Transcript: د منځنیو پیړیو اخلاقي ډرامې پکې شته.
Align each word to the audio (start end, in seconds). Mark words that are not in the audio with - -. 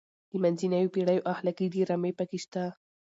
د 0.29 0.31
منځنیو 0.43 0.91
پیړیو 0.93 1.27
اخلاقي 1.33 1.67
ډرامې 1.73 2.11
پکې 2.17 2.39
شته. 2.43 2.63